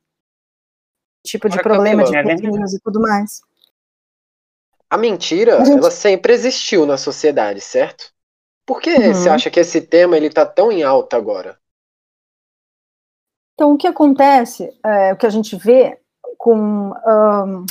Tipo 1.26 1.50
de 1.50 1.62
problema 1.62 2.04
de 2.04 2.50
news 2.50 2.74
e 2.74 2.80
tudo 2.80 3.02
mais. 3.02 3.42
A 4.90 4.98
mentira, 4.98 5.62
a 5.62 5.66
gente... 5.66 5.78
ela 5.78 5.92
sempre 5.92 6.34
existiu 6.34 6.86
na 6.86 6.98
sociedade, 6.98 7.62
certo? 7.62 8.14
Por 8.66 8.82
que 8.82 8.92
uhum. 8.92 9.14
você 9.14 9.30
acha 9.30 9.50
que 9.50 9.60
esse 9.60 9.82
tema 9.82 10.18
ele 10.18 10.30
tá 10.30 10.46
tão 10.46 10.72
em 10.72 10.84
alta 10.84 11.18
agora? 11.18 11.58
Então, 13.54 13.74
o 13.74 13.78
que 13.78 13.88
acontece, 13.88 14.70
é, 14.84 15.14
o 15.14 15.18
que 15.18 15.26
a 15.26 15.30
gente 15.30 15.56
vê 15.56 15.98
com. 16.38 16.92
Um, 16.92 17.66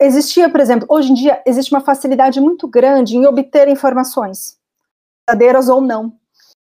existia, 0.00 0.48
por 0.48 0.60
exemplo, 0.60 0.86
hoje 0.88 1.10
em 1.10 1.14
dia 1.14 1.42
existe 1.46 1.72
uma 1.72 1.80
facilidade 1.80 2.40
muito 2.40 2.68
grande 2.68 3.16
em 3.16 3.26
obter 3.26 3.68
informações, 3.68 4.58
verdadeiras 5.28 5.68
ou 5.68 5.80
não. 5.80 6.12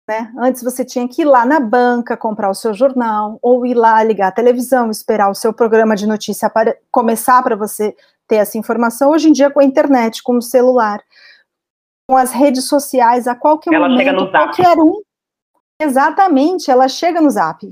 Né? 0.07 0.33
Antes 0.37 0.61
você 0.61 0.83
tinha 0.83 1.07
que 1.07 1.21
ir 1.21 1.25
lá 1.25 1.45
na 1.45 1.61
banca 1.61 2.17
comprar 2.17 2.49
o 2.49 2.53
seu 2.53 2.73
jornal, 2.73 3.39
ou 3.41 3.65
ir 3.65 3.73
lá 3.73 4.03
ligar 4.03 4.27
a 4.27 4.33
televisão, 4.33 4.91
esperar 4.91 5.29
o 5.29 5.35
seu 5.35 5.53
programa 5.53 5.95
de 5.95 6.05
notícia 6.05 6.49
para 6.49 6.75
começar 6.91 7.41
para 7.41 7.55
você 7.55 7.95
ter 8.27 8.37
essa 8.37 8.57
informação. 8.57 9.11
Hoje 9.11 9.29
em 9.29 9.31
dia, 9.31 9.51
com 9.51 9.59
a 9.59 9.63
internet, 9.63 10.21
com 10.23 10.37
o 10.37 10.41
celular, 10.41 11.01
com 12.09 12.17
as 12.17 12.31
redes 12.31 12.67
sociais, 12.67 13.27
a 13.27 13.35
qualquer 13.35 13.73
ela 13.73 13.89
momento, 13.89 14.29
qualquer 14.29 14.77
um. 14.77 15.01
Exatamente, 15.81 16.69
ela 16.69 16.87
chega 16.87 17.19
no 17.19 17.29
zap. 17.29 17.65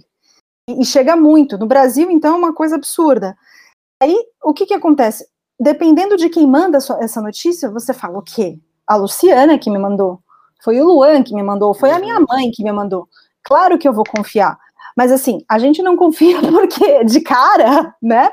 E, 0.69 0.81
e 0.81 0.85
chega 0.85 1.15
muito. 1.15 1.57
No 1.57 1.65
Brasil, 1.65 2.09
então, 2.09 2.35
é 2.35 2.37
uma 2.37 2.53
coisa 2.53 2.75
absurda. 2.75 3.37
Aí, 4.01 4.15
o 4.43 4.53
que, 4.53 4.65
que 4.65 4.73
acontece? 4.73 5.27
Dependendo 5.59 6.17
de 6.17 6.27
quem 6.29 6.47
manda 6.47 6.77
essa 6.77 7.21
notícia, 7.21 7.69
você 7.69 7.93
fala 7.93 8.17
o 8.17 8.23
quê? 8.23 8.59
A 8.87 8.95
Luciana 8.95 9.59
que 9.59 9.69
me 9.69 9.77
mandou. 9.77 10.19
Foi 10.63 10.79
o 10.79 10.85
Luan 10.85 11.23
que 11.23 11.35
me 11.35 11.43
mandou. 11.43 11.73
Foi 11.73 11.91
a 11.91 11.99
minha 11.99 12.17
uhum. 12.17 12.25
mãe 12.27 12.51
que 12.51 12.63
me 12.63 12.71
mandou. 12.71 13.07
Claro 13.43 13.77
que 13.77 13.87
eu 13.87 13.93
vou 13.93 14.03
confiar. 14.03 14.57
Mas 14.97 15.11
assim, 15.11 15.43
a 15.49 15.57
gente 15.57 15.81
não 15.81 15.95
confia 15.97 16.39
porque 16.41 17.03
de 17.03 17.21
cara, 17.21 17.95
né? 18.01 18.31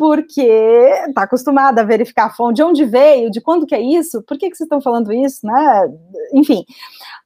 Porque 0.00 0.90
tá 1.14 1.24
acostumada 1.24 1.82
a 1.82 1.84
verificar 1.84 2.24
a 2.24 2.30
fonte, 2.30 2.56
de 2.56 2.62
onde 2.62 2.86
veio, 2.86 3.30
de 3.30 3.38
quando 3.38 3.66
que 3.66 3.74
é 3.74 3.82
isso, 3.82 4.22
por 4.22 4.38
que, 4.38 4.48
que 4.48 4.56
vocês 4.56 4.64
estão 4.64 4.80
falando 4.80 5.12
isso, 5.12 5.46
né? 5.46 5.88
Enfim, 6.32 6.64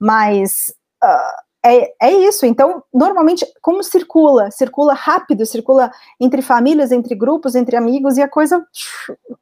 mas 0.01 0.75
uh, 1.01 1.45
é, 1.65 1.95
é 2.03 2.13
isso. 2.13 2.45
Então, 2.45 2.83
normalmente, 2.93 3.47
como 3.63 3.83
circula? 3.83 4.51
Circula 4.51 4.93
rápido, 4.93 5.47
circula 5.47 5.91
entre 6.21 6.43
famílias, 6.43 6.93
entre 6.93 7.15
grupos, 7.15 7.55
entre 7.55 7.77
amigos, 7.77 8.19
e 8.19 8.23
a 8.23 8.29
coisa 8.29 8.65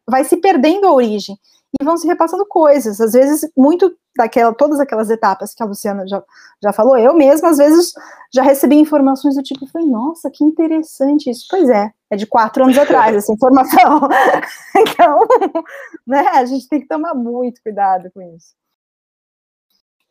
vai 0.09 0.25
se 0.25 0.37
perdendo 0.37 0.87
a 0.87 0.93
origem. 0.93 1.37
E 1.81 1.85
vão 1.85 1.97
se 1.97 2.07
repassando 2.07 2.47
coisas. 2.47 3.01
Às 3.01 3.13
vezes, 3.13 3.51
muito 3.57 3.93
daquela, 4.17 4.55
todas 4.55 4.79
aquelas 4.79 5.11
etapas 5.11 5.55
que 5.55 5.63
a 5.63 5.67
Luciana 5.67 6.07
já, 6.07 6.23
já 6.63 6.73
falou, 6.73 6.97
eu 6.99 7.15
mesma, 7.15 7.49
às 7.49 7.57
vezes, 7.57 7.93
já 8.33 8.43
recebi 8.43 8.77
informações 8.77 9.35
do 9.35 9.43
tipo, 9.43 9.67
falei, 9.67 9.89
nossa, 9.89 10.31
que 10.31 10.45
interessante 10.45 11.31
isso. 11.31 11.47
Pois 11.51 11.69
é, 11.69 11.91
é 12.11 12.17
de 12.17 12.27
quatro 12.27 12.63
anos 12.63 12.79
atrás 12.79 13.17
essa 13.17 13.33
informação. 13.33 14.01
então, 14.77 15.21
né, 16.07 16.29
a 16.35 16.45
gente 16.45 16.69
tem 16.69 16.81
que 16.81 16.89
tomar 16.89 17.15
muito 17.15 17.61
cuidado 17.63 18.11
com 18.13 18.21
isso. 18.37 18.62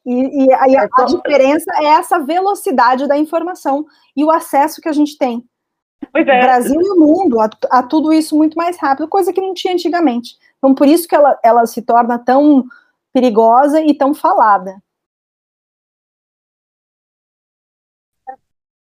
E, 0.05 0.45
e, 0.45 0.53
a, 0.53 0.87
a 0.97 1.05
diferença 1.05 1.71
é 1.75 1.85
essa 1.85 2.19
velocidade 2.19 3.07
da 3.07 3.17
informação 3.17 3.85
e 4.15 4.23
o 4.23 4.31
acesso 4.31 4.81
que 4.81 4.89
a 4.89 4.93
gente 4.93 5.17
tem. 5.17 5.43
Pois 6.11 6.27
é. 6.27 6.39
O 6.39 6.41
Brasil 6.41 6.81
e 6.81 6.89
o 6.89 6.99
mundo 6.99 7.39
a, 7.39 7.49
a, 7.69 7.83
tudo 7.83 8.11
isso 8.11 8.35
muito 8.35 8.55
mais 8.55 8.79
rápido, 8.79 9.07
coisa 9.07 9.31
que 9.31 9.41
não 9.41 9.53
tinha 9.53 9.73
antigamente. 9.73 10.35
Então, 10.57 10.73
por 10.73 10.87
isso 10.87 11.07
que 11.07 11.15
ela, 11.15 11.39
ela 11.43 11.65
se 11.65 11.81
torna 11.81 12.17
tão 12.17 12.65
perigosa 13.13 13.81
e 13.81 13.93
tão 13.93 14.13
falada. 14.13 14.77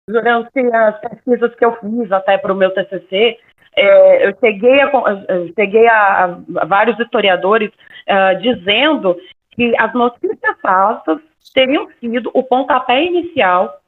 Durante 0.09 0.59
as 0.59 1.01
pesquisas 1.01 1.55
que 1.55 1.65
eu 1.65 1.77
fiz 1.77 2.11
até 2.11 2.39
para 2.39 2.53
o 2.53 2.57
meu 2.57 2.73
TCC, 2.75 3.39
é, 3.77 4.27
eu 4.27 4.37
cheguei 4.41 4.81
a, 4.81 4.91
eu 5.29 5.53
cheguei 5.55 5.87
a, 5.87 6.25
a 6.25 6.65
vários 6.65 6.99
historiadores 6.99 7.71
uh, 7.71 8.41
dizendo 8.41 9.17
que 9.53 9.75
as 9.79 9.93
notícias 9.95 10.61
falsas 10.61 11.21
teriam 11.53 11.89
sido 12.01 12.31
o 12.35 12.43
pontapé 12.43 13.05
inicial 13.05 13.81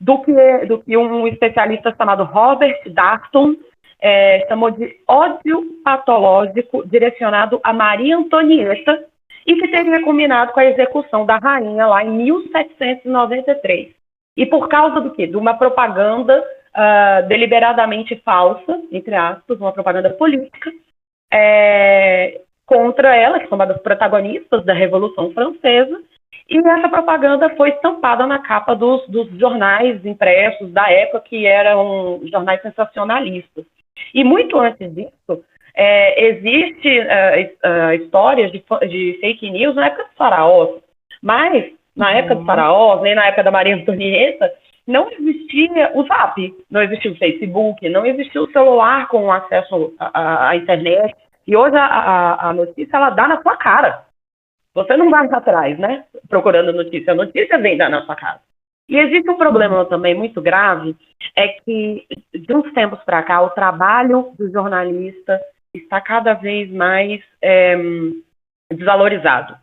do 0.00 0.20
que, 0.22 0.66
do 0.66 0.78
que 0.80 0.96
um 0.96 1.26
especialista 1.26 1.94
chamado 1.96 2.24
Robert 2.24 2.80
Darton 2.92 3.56
é, 4.00 4.46
chamou 4.46 4.70
de 4.70 5.00
ódio 5.08 5.80
patológico 5.82 6.86
direcionado 6.86 7.60
a 7.64 7.72
Maria 7.72 8.16
Antonieta 8.16 9.04
e 9.46 9.54
que 9.54 9.68
teria 9.68 10.02
culminado 10.02 10.52
com 10.52 10.60
a 10.60 10.66
execução 10.66 11.24
da 11.24 11.38
rainha 11.38 11.86
lá 11.86 12.04
em 12.04 12.10
1793. 12.10 13.94
E 14.36 14.44
por 14.44 14.68
causa 14.68 15.00
do 15.00 15.12
quê? 15.12 15.26
De 15.26 15.36
uma 15.36 15.54
propaganda 15.54 16.38
uh, 16.40 17.26
deliberadamente 17.26 18.16
falsa, 18.16 18.82
entre 18.92 19.14
aspas, 19.14 19.58
uma 19.58 19.72
propaganda 19.72 20.10
política, 20.10 20.70
é, 21.32 22.42
contra 22.66 23.14
ela, 23.14 23.38
que 23.38 23.46
foi 23.46 23.56
uma 23.56 23.66
das 23.66 23.80
protagonistas 23.80 24.64
da 24.64 24.74
Revolução 24.74 25.32
Francesa, 25.32 26.00
e 26.48 26.58
essa 26.58 26.88
propaganda 26.88 27.48
foi 27.56 27.70
estampada 27.70 28.26
na 28.26 28.38
capa 28.38 28.74
dos, 28.74 29.06
dos 29.08 29.28
jornais 29.38 30.04
impressos 30.04 30.70
da 30.72 30.90
época, 30.90 31.20
que 31.20 31.46
eram 31.46 32.20
jornais 32.30 32.60
sensacionalistas. 32.62 33.64
E 34.14 34.22
muito 34.22 34.58
antes 34.58 34.94
disso, 34.94 35.44
é, 35.74 36.28
existe 36.28 37.00
uh, 37.00 37.68
uh, 37.68 37.92
histórias 37.94 38.52
de, 38.52 38.62
de, 38.88 39.18
fake 39.20 39.50
news 39.50 39.74
na 39.74 39.86
época 39.86 40.04
dos 40.04 40.16
faraós, 40.16 40.80
mas 41.20 41.72
na 41.96 42.12
época 42.12 42.34
dos 42.34 42.42
uhum. 42.42 42.46
faraós, 42.46 43.02
nem 43.02 43.14
na 43.14 43.26
época 43.26 43.42
da 43.42 43.50
Maria 43.50 43.74
Antonieta, 43.74 44.52
não 44.86 45.10
existia 45.10 45.90
o 45.94 46.04
Zap, 46.04 46.54
não 46.70 46.80
existia 46.82 47.10
o 47.10 47.16
Facebook, 47.16 47.88
não 47.88 48.06
existia 48.06 48.40
o 48.40 48.50
celular 48.52 49.08
com 49.08 49.32
acesso 49.32 49.92
à, 49.98 50.50
à 50.50 50.56
internet, 50.56 51.14
e 51.46 51.56
hoje 51.56 51.76
a, 51.76 51.86
a, 51.86 52.50
a 52.50 52.52
notícia 52.52 52.96
ela 52.96 53.10
dá 53.10 53.28
na 53.28 53.40
sua 53.40 53.56
cara. 53.56 54.04
Você 54.74 54.96
não 54.96 55.10
vai 55.10 55.26
atrás, 55.26 55.78
né? 55.78 56.04
Procurando 56.28 56.72
notícia. 56.72 57.12
A 57.12 57.16
notícia 57.16 57.58
vem 57.58 57.76
dar 57.76 57.88
na 57.88 58.04
sua 58.04 58.14
casa. 58.14 58.40
E 58.88 58.96
existe 58.96 59.28
um 59.30 59.36
problema 59.36 59.84
também 59.86 60.14
muito 60.14 60.40
grave, 60.40 60.94
é 61.34 61.48
que 61.48 62.06
de 62.32 62.54
uns 62.54 62.72
tempos 62.72 63.02
para 63.02 63.22
cá 63.22 63.42
o 63.42 63.50
trabalho 63.50 64.32
do 64.38 64.50
jornalista 64.50 65.40
está 65.74 66.00
cada 66.00 66.34
vez 66.34 66.70
mais 66.70 67.20
é, 67.42 67.74
desvalorizado. 68.72 69.56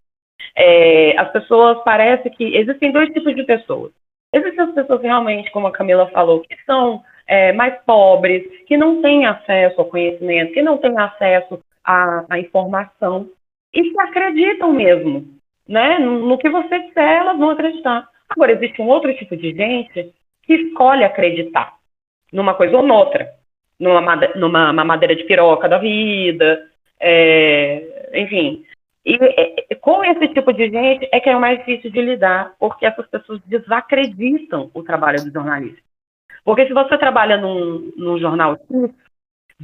É, 0.56 1.18
as 1.18 1.32
pessoas 1.32 1.82
parece 1.86 2.30
que 2.32 2.56
existem 2.56 2.92
dois 2.92 3.10
tipos 3.14 3.34
de 3.34 3.44
pessoas. 3.44 3.94
Existem 4.34 4.66
as 4.66 4.74
pessoas 4.74 5.02
realmente, 5.02 5.52
como 5.52 5.68
a 5.68 5.72
Camila 5.72 6.08
falou, 6.08 6.42
que 6.42 6.58
são 6.66 7.02
é, 7.26 7.54
mais 7.54 7.80
pobres, 7.86 8.44
que 8.66 8.76
não 8.76 9.02
têm 9.02 9.26
acesso 9.26 9.80
ao 9.80 9.88
conhecimento, 9.88 10.54
que 10.54 10.62
não 10.62 10.78
têm 10.78 10.98
acesso 10.98 11.64
a, 11.84 12.26
a 12.30 12.40
informação 12.40 13.30
e 13.74 13.84
que 13.84 14.00
acreditam 14.00 14.72
mesmo, 14.72 15.28
né? 15.68 16.00
No, 16.00 16.38
que 16.38 16.50
você 16.50 16.80
disser, 16.80 17.04
elas 17.04 17.38
vão 17.38 17.50
acreditar. 17.50 18.08
Agora, 18.30 18.52
existe 18.52 18.82
um 18.82 18.88
outro 18.88 19.14
tipo 19.16 19.36
de 19.36 19.54
gente 19.54 20.14
que 20.44 20.54
escolhe 20.54 21.04
acreditar 21.04 21.76
numa 22.32 22.54
coisa 22.54 22.78
ou 22.78 22.84
noutra, 22.84 23.32
numa, 23.80 24.16
numa 24.74 24.98
de 24.98 25.24
piroca 25.24 25.70
da 25.70 25.78
vida, 25.78 26.70
é, 27.00 28.12
enfim. 28.14 28.66
E 29.06 29.16
é, 29.16 29.76
com 29.76 30.04
esse 30.04 30.30
tipo 30.30 30.54
de 30.54 30.70
gente 30.70 31.08
é 31.12 31.20
que 31.20 31.30
é 31.30 31.36
o 31.36 31.42
mais 31.42 31.60
difícil 31.60 31.92
de 31.92 32.02
lidar, 32.02 32.54
porque 32.58 32.86
essas 32.86 33.06
pessoas 33.08 33.42
desacreditam 33.46 34.72
o 34.74 34.82
trabalho 34.82 35.24
do 35.24 35.32
jornalista. 35.32 35.82
Porque 36.46 36.66
se 36.68 36.74
você 36.74 36.98
trabalha 36.98 37.38
num, 37.38 37.92
num 37.98 38.18
jornal 38.18 38.58
X, 38.58 38.92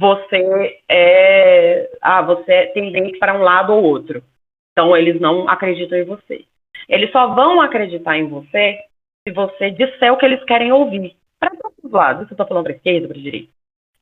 você 0.00 0.80
é, 0.88 1.90
ah, 2.00 2.22
você 2.22 2.50
é 2.50 2.66
tendente 2.68 3.18
para 3.18 3.34
um 3.34 3.42
lado 3.42 3.74
ou 3.74 3.84
outro. 3.84 4.24
Então 4.72 4.96
eles 4.96 5.20
não 5.20 5.46
acreditam 5.46 5.98
em 5.98 6.04
você. 6.04 6.46
Eles 6.88 7.12
só 7.12 7.34
vão 7.34 7.60
acreditar 7.60 8.16
em 8.16 8.26
você 8.26 8.78
se 9.22 9.34
você 9.34 9.70
disser 9.70 10.10
o 10.10 10.16
que 10.16 10.24
eles 10.24 10.42
querem 10.44 10.72
ouvir. 10.72 11.14
Para 11.38 11.50
todos 11.50 11.76
os 11.84 11.92
lados, 11.92 12.26
você 12.26 12.32
está 12.32 12.46
falando 12.46 12.64
para 12.64 12.72
esquerda, 12.72 13.08
para 13.08 13.18
direita. 13.18 13.52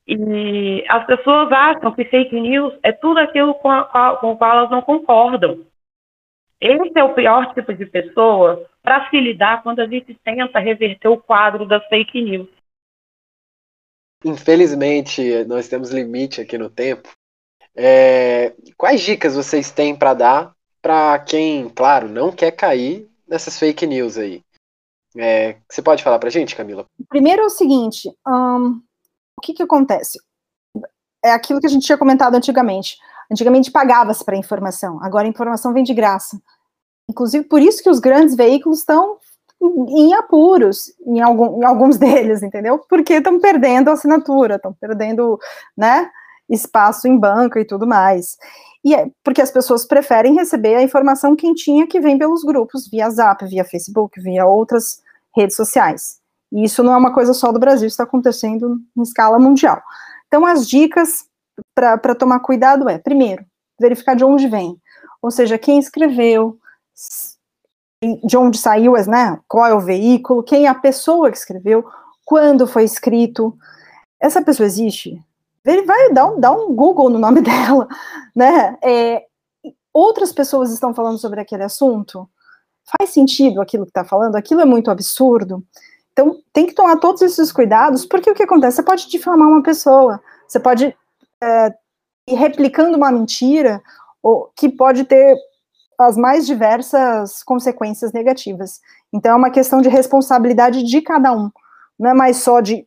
E 0.07 0.85
as 0.89 1.05
pessoas 1.05 1.51
acham 1.51 1.93
que 1.93 2.05
fake 2.05 2.41
news 2.41 2.79
é 2.85 2.93
tudo 2.93 3.19
aquilo 3.19 3.55
com, 3.55 3.69
a, 3.69 4.17
com 4.21 4.33
o 4.33 4.37
qual 4.37 4.53
elas 4.53 4.71
não 4.71 4.81
concordam. 4.81 5.67
Esse 6.61 6.93
é 6.97 7.05
o 7.05 7.15
pior 7.15 7.53
tipo 7.55 7.75
de 7.75 7.87
pessoa 7.87 8.65
para 8.83 9.11
se 9.11 9.21
lidar 9.21 9.65
quando 9.65 9.81
a 9.81 9.87
gente 9.87 10.15
tenta 10.23 10.61
reverter 10.61 11.09
o 11.09 11.19
quadro 11.19 11.67
das 11.67 11.85
fake 11.89 12.23
news. 12.23 12.49
Infelizmente, 14.25 15.45
nós 15.45 15.69
temos 15.69 15.91
limite 15.91 16.41
aqui 16.41 16.59
no 16.59 16.69
tempo. 16.69 17.09
É, 17.75 18.55
quais 18.77 19.01
dicas 19.01 19.37
vocês 19.37 19.71
têm 19.71 19.95
para 19.95 20.15
dar 20.15 20.53
para 20.83 21.19
quem, 21.21 21.69
claro, 21.69 22.09
não 22.09 22.33
quer 22.33 22.53
cair 22.53 23.09
nessas 23.27 23.59
fake 23.59 23.87
news 23.87 24.19
aí? 24.19 24.43
É, 25.17 25.57
você 25.69 25.81
pode 25.81 26.03
falar 26.03 26.19
pra 26.19 26.31
gente, 26.31 26.57
Camila? 26.57 26.87
Primeiro 27.09 27.43
é 27.43 27.45
o 27.45 27.51
seguinte, 27.51 28.09
um, 28.27 28.81
o 29.37 29.41
que 29.43 29.55
que 29.55 29.63
acontece? 29.63 30.19
É 31.25 31.31
aquilo 31.33 31.61
que 31.61 31.67
a 31.67 31.71
gente 31.71 31.87
tinha 31.87 31.99
comentado 31.99 32.35
antigamente. 32.35 32.99
Antigamente 33.31 33.71
pagava-se 33.71 34.25
para 34.25 34.37
informação, 34.37 35.03
agora 35.03 35.27
a 35.27 35.31
informação 35.31 35.73
vem 35.73 35.85
de 35.85 35.95
graça. 35.95 36.41
Inclusive, 37.09 37.45
por 37.45 37.61
isso 37.61 37.83
que 37.83 37.91
os 37.91 38.01
grandes 38.01 38.35
veículos 38.35 38.81
estão 38.81 39.19
em 39.61 40.15
apuros, 40.15 40.93
em, 41.07 41.21
algum, 41.21 41.61
em 41.61 41.65
alguns 41.65 41.97
deles, 41.99 42.43
entendeu? 42.43 42.79
Porque 42.89 43.15
estão 43.15 43.41
perdendo 43.41 43.91
assinatura, 43.91 44.57
estão 44.57 44.73
perdendo, 44.73 45.39
né, 45.77 46.11
espaço 46.49 47.07
em 47.09 47.19
banca 47.19 47.61
e 47.61 47.65
tudo 47.65 47.87
mais. 47.87 48.37
E 48.85 48.95
é 48.95 49.11
porque 49.23 49.43
as 49.43 49.51
pessoas 49.51 49.85
preferem 49.85 50.35
receber 50.35 50.77
a 50.77 50.83
informação 50.83 51.37
quentinha 51.37 51.87
que 51.87 52.01
vem 52.01 52.17
pelos 52.17 52.43
grupos, 52.43 52.89
via 52.89 53.11
Zap, 53.11 53.45
via 53.47 53.65
Facebook, 53.65 54.21
via 54.21 54.47
outras 54.47 55.03
redes 55.37 55.57
sociais. 55.57 56.19
E 56.53 56.65
isso 56.65 56.83
não 56.83 56.95
é 56.95 56.97
uma 56.97 57.13
coisa 57.13 57.35
só 57.35 57.53
do 57.53 57.59
Brasil, 57.59 57.87
está 57.87 58.05
acontecendo 58.05 58.79
em 58.97 59.03
escala 59.03 59.39
mundial. 59.39 59.83
Então, 60.27 60.47
as 60.47 60.67
dicas 60.67 61.27
para 61.75 62.15
tomar 62.15 62.41
cuidado 62.41 62.89
é, 62.89 62.99
primeiro, 62.99 63.45
verificar 63.79 64.15
de 64.15 64.25
onde 64.25 64.47
vem, 64.49 64.77
ou 65.21 65.31
seja, 65.31 65.59
quem 65.59 65.79
escreveu, 65.79 66.57
de 68.03 68.37
onde 68.37 68.59
saiu, 68.59 68.93
né, 69.07 69.39
qual 69.49 69.67
é 69.67 69.75
o 69.75 69.81
veículo, 69.81 70.43
quem 70.43 70.67
é 70.67 70.69
a 70.69 70.75
pessoa 70.75 71.31
que 71.31 71.37
escreveu, 71.37 71.85
quando 72.25 72.67
foi 72.67 72.85
escrito. 72.85 73.57
Essa 74.21 74.43
pessoa 74.43 74.67
existe? 74.67 75.21
Ele 75.65 75.83
vai 75.83 76.13
dar 76.13 76.27
um, 76.27 76.41
dar 76.41 76.53
um 76.53 76.75
Google 76.75 77.11
no 77.11 77.19
nome 77.19 77.41
dela, 77.43 77.89
né? 78.35 78.77
É, 78.83 79.25
outras 79.93 80.33
pessoas 80.33 80.71
estão 80.71 80.95
falando 80.95 81.19
sobre 81.19 81.41
aquele 81.41 81.65
assunto? 81.65 82.29
Faz 82.99 83.11
sentido 83.11 83.61
aquilo 83.61 83.85
que 83.85 83.91
está 83.91 84.05
falando? 84.05 84.37
Aquilo 84.37 84.61
é 84.61 84.65
muito 84.65 84.91
absurdo? 84.91 85.65
Então, 86.13 86.41
tem 86.53 86.67
que 86.67 86.75
tomar 86.75 86.97
todos 86.97 87.23
esses 87.23 87.53
cuidados, 87.53 88.05
porque 88.05 88.31
o 88.31 88.35
que 88.35 88.43
acontece? 88.43 88.77
Você 88.77 88.83
pode 88.83 89.09
difamar 89.09 89.49
uma 89.49 89.63
pessoa, 89.63 90.21
você 90.47 90.59
pode 90.59 90.97
é, 91.43 91.75
ir 92.29 92.35
replicando 92.35 92.97
uma 92.97 93.13
mentira, 93.13 93.81
ou, 94.23 94.51
que 94.57 94.69
pode 94.69 95.05
ter 95.05 95.37
as 95.99 96.17
mais 96.17 96.47
diversas 96.47 97.43
consequências 97.43 98.13
negativas. 98.13 98.81
Então, 99.13 99.33
é 99.33 99.35
uma 99.35 99.51
questão 99.51 99.81
de 99.81 99.89
responsabilidade 99.89 100.85
de 100.85 101.03
cada 101.03 101.33
um. 101.33 101.51
Não 101.99 102.11
é 102.11 102.15
mais 102.15 102.37
só 102.39 102.61
de 102.61 102.87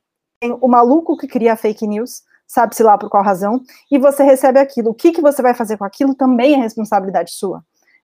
o 0.62 0.68
maluco 0.68 1.18
que 1.18 1.28
cria 1.28 1.56
fake 1.56 1.86
news, 1.86 2.24
sabe-se 2.48 2.82
lá 2.82 2.98
por 2.98 3.10
qual 3.10 3.24
razão, 3.24 3.62
e 3.92 4.00
você 4.00 4.24
recebe 4.24 4.60
aquilo. 4.60 4.90
O 4.92 4.94
que, 4.94 5.12
que 5.12 5.22
você 5.22 5.42
vai 5.42 5.54
fazer 5.54 5.78
com 5.78 5.84
aquilo 5.84 6.16
também 6.16 6.56
é 6.56 6.58
responsabilidade 6.58 7.32
sua. 7.32 7.64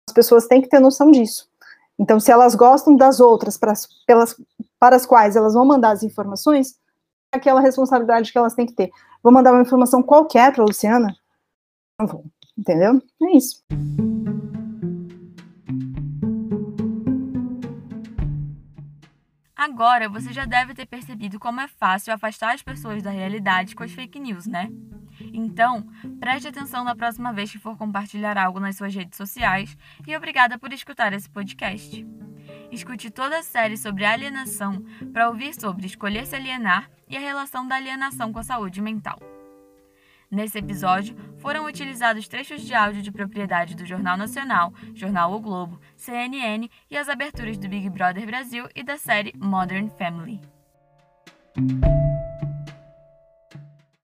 As 0.09 0.15
pessoas 0.15 0.47
têm 0.47 0.61
que 0.61 0.69
ter 0.69 0.81
noção 0.81 1.11
disso. 1.11 1.49
Então, 1.99 2.19
se 2.19 2.31
elas 2.31 2.55
gostam 2.55 2.97
das 2.97 3.21
outras 3.21 3.57
para, 3.57 3.73
pelas, 4.07 4.37
para 4.79 4.97
as 4.97 5.07
quais 5.07 5.37
elas 5.37 5.55
vão 5.55 5.65
mandar 5.65 5.91
as 5.91 6.03
informações, 6.03 6.77
é 7.33 7.39
aquela 7.39 7.61
responsabilidade 7.61 8.33
que 8.33 8.39
elas 8.39 8.55
têm 8.55 8.67
que 8.67 8.75
ter. 8.75 8.91
Vou 9.23 9.33
mandar 9.33 9.53
uma 9.53 9.63
informação 9.63 10.03
qualquer 10.03 10.53
para 10.53 10.63
a 10.63 10.67
Luciana? 10.67 11.15
Não 11.99 12.07
vou. 12.07 12.25
Entendeu? 12.59 13.03
É 13.23 13.37
isso. 13.37 13.63
Agora 19.57 20.07
você 20.07 20.35
já 20.35 20.45
deve 20.45 20.75
ter 20.75 20.85
percebido 20.85 21.39
como 21.39 21.63
é 21.63 21.67
fácil 21.67 22.13
afastar 22.13 22.55
as 22.55 22.63
pessoas 22.63 23.03
da 23.03 23.11
realidade 23.11 23.75
com 23.75 23.83
as 23.83 23.93
fake 23.93 24.21
news, 24.21 24.47
né? 24.47 24.69
Então, 25.33 25.89
preste 26.21 26.49
atenção 26.49 26.85
na 26.85 26.95
próxima 26.95 27.33
vez 27.33 27.51
que 27.51 27.59
for 27.59 27.77
compartilhar 27.77 28.37
algo 28.37 28.61
nas 28.61 28.77
suas 28.77 28.95
redes 28.95 29.17
sociais 29.17 29.77
e 30.07 30.15
obrigada 30.15 30.59
por 30.59 30.75
escutar 30.75 31.13
esse 31.15 31.31
podcast. 31.31 32.07
Escute 32.71 33.11
toda 33.11 33.39
a 33.39 33.43
série 33.43 33.79
sobre 33.79 34.05
alienação 34.05 34.85
para 35.11 35.29
ouvir 35.29 35.55
sobre 35.55 35.87
escolher 35.87 36.27
se 36.27 36.37
alienar 36.37 36.91
e 37.09 37.17
a 37.17 37.21
relação 37.21 37.67
da 37.67 37.77
alienação 37.77 38.33
com 38.33 38.41
a 38.41 38.45
saúde 38.45 38.83
mental. 38.83 39.19
Nesse 40.31 40.59
episódio, 40.59 41.17
foram 41.39 41.65
utilizados 41.67 42.27
trechos 42.27 42.63
de 42.63 42.75
áudio 42.75 43.03
de 43.03 43.13
propriedade 43.13 43.77
do 43.77 43.87
Jornal 43.87 44.17
Nacional, 44.17 44.73
Jornal 44.95 45.33
O 45.33 45.41
Globo, 45.41 45.81
CNN 45.97 46.69
e 46.91 46.97
as 46.97 47.09
aberturas 47.09 47.57
do 47.57 47.69
Big 47.69 47.89
Brother 47.91 48.27
Brasil 48.27 48.69
e 48.75 48.83
da 48.83 48.97
série 48.97 49.33
Modern 49.37 49.89
Family. 49.89 50.41